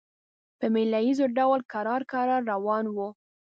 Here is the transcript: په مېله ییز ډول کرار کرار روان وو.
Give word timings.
په 0.59 0.65
مېله 0.73 0.99
ییز 1.05 1.19
ډول 1.37 1.59
کرار 1.73 2.01
کرار 2.11 2.41
روان 2.51 2.85
وو. 2.95 3.09